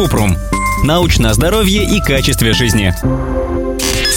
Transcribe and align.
Купрум. 0.00 0.34
Научное 0.82 1.34
здоровье 1.34 1.84
и 1.84 2.00
качестве 2.00 2.54
жизни. 2.54 2.94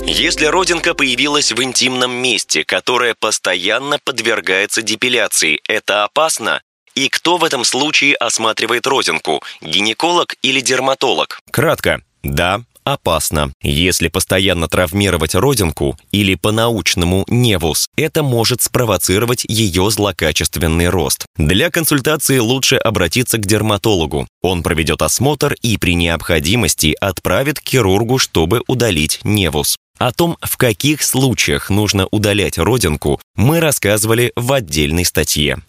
Если 0.09 0.45
родинка 0.45 0.93
появилась 0.93 1.51
в 1.51 1.61
интимном 1.61 2.09
месте, 2.09 2.63
которое 2.63 3.15
постоянно 3.19 3.99
подвергается 4.01 4.81
депиляции, 4.81 5.59
это 5.67 6.05
опасно? 6.05 6.61
И 6.95 7.09
кто 7.09 7.35
в 7.35 7.43
этом 7.43 7.65
случае 7.65 8.15
осматривает 8.15 8.87
родинку? 8.87 9.43
Гинеколог 9.59 10.35
или 10.41 10.61
дерматолог? 10.61 11.41
Кратко. 11.51 12.01
Да, 12.23 12.61
опасно. 12.83 13.51
Если 13.61 14.07
постоянно 14.07 14.67
травмировать 14.67 15.35
родинку 15.35 15.97
или 16.11 16.35
по-научному 16.35 17.25
невус, 17.27 17.87
это 17.97 18.23
может 18.23 18.61
спровоцировать 18.61 19.45
ее 19.47 19.89
злокачественный 19.91 20.89
рост. 20.89 21.25
Для 21.37 21.69
консультации 21.69 22.39
лучше 22.39 22.75
обратиться 22.75 23.37
к 23.37 23.45
дерматологу. 23.45 24.27
Он 24.41 24.63
проведет 24.63 25.01
осмотр 25.01 25.55
и 25.61 25.77
при 25.77 25.95
необходимости 25.95 26.95
отправит 26.99 27.59
к 27.59 27.67
хирургу, 27.67 28.17
чтобы 28.17 28.61
удалить 28.67 29.19
невус. 29.23 29.77
О 29.99 30.11
том, 30.11 30.37
в 30.41 30.57
каких 30.57 31.03
случаях 31.03 31.69
нужно 31.69 32.07
удалять 32.11 32.57
родинку, 32.57 33.21
мы 33.35 33.59
рассказывали 33.59 34.31
в 34.35 34.51
отдельной 34.51 35.05
статье. 35.05 35.59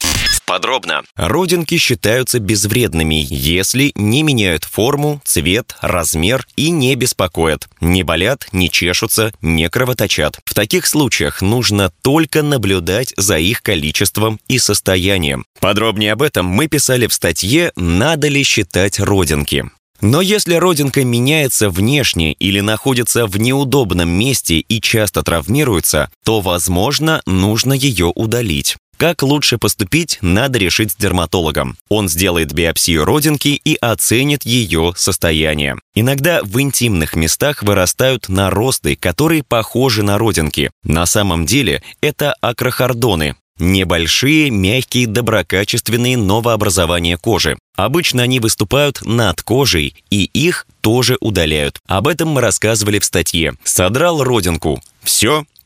Подробно. 0.47 1.03
Родинки 1.17 1.79
считаются 1.79 2.39
безвредными, 2.39 3.27
если 3.29 3.93
не 3.95 4.23
меняют 4.23 4.65
форму, 4.65 5.21
цвет, 5.25 5.75
размер 5.81 6.47
и 6.57 6.71
не 6.71 6.95
беспокоят, 6.95 7.69
не 7.81 8.03
болят, 8.03 8.47
не 8.53 8.71
чешутся, 8.71 9.33
не 9.41 9.69
кровоточат. 9.69 10.39
В 10.45 10.55
таких 10.55 10.87
случаях 10.87 11.41
нужно 11.41 11.91
только 12.03 12.43
наблюдать 12.43 13.15
за 13.17 13.39
их 13.39 13.63
количеством 13.63 14.39
и 14.49 14.59
состоянием. 14.59 15.47
Подробнее 15.61 16.13
об 16.13 16.23
этом 16.23 16.47
мы 16.47 16.69
писали 16.69 17.07
в 17.07 17.15
статье 17.15 17.73
«Надо 17.77 18.29
ли 18.29 18.43
считать 18.43 19.01
родинки?». 19.01 19.65
Но 20.01 20.21
если 20.21 20.55
родинка 20.57 21.03
меняется 21.03 21.71
внешне 21.71 22.35
или 22.35 22.61
находится 22.61 23.27
в 23.27 23.39
неудобном 23.39 24.11
месте 24.11 24.57
и 24.57 24.81
часто 24.81 25.23
травмируется, 25.23 26.11
то, 26.25 26.41
возможно, 26.41 27.23
нужно 27.25 27.73
ее 27.73 28.13
удалить. 28.15 28.77
Как 29.05 29.23
лучше 29.23 29.59
поступить, 29.59 30.17
надо 30.23 30.59
решить 30.59 30.93
с 30.93 30.97
дерматологом. 30.97 31.77
Он 31.91 32.09
сделает 32.09 32.55
биопсию 32.55 33.05
родинки 33.05 33.49
и 33.49 33.77
оценит 33.79 34.47
ее 34.47 34.95
состояние. 34.97 35.77
Иногда 35.95 36.41
в 36.43 36.59
интимных 36.59 37.15
местах 37.15 37.63
вырастают 37.63 38.31
наросты, 38.31 38.97
которые 38.97 39.43
похожи 39.43 40.03
на 40.03 40.17
родинки. 40.17 40.71
На 40.85 41.05
самом 41.05 41.45
деле 41.45 41.83
это 42.01 42.33
акрохордоны, 42.41 43.37
Небольшие, 43.59 44.51
мягкие, 44.51 45.07
доброкачественные 45.07 46.17
новообразования 46.17 47.17
кожи. 47.19 47.57
Обычно 47.77 48.25
они 48.25 48.41
выступают 48.41 49.03
над 49.03 49.43
кожей, 49.43 49.95
и 50.11 50.25
их 50.25 50.67
тоже 50.81 51.19
удаляют. 51.21 51.79
Об 51.87 52.09
этом 52.09 52.31
мы 52.31 52.41
рассказывали 52.41 52.99
в 52.99 53.05
статье. 53.05 53.55
Содрал 53.63 54.25
родинку. 54.25 54.83
Все, 55.05 55.45